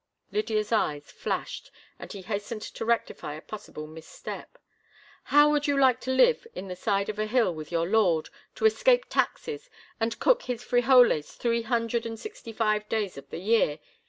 [0.31, 1.69] Lydia's eyes flashed,
[1.99, 4.57] and he hastened to rectify a possible misstep.
[5.25, 8.65] "How would you like to live in the side of a hill with your lord—to
[8.65, 13.77] escape taxes—and cook his frijoles three hundred and sixty five days of the year?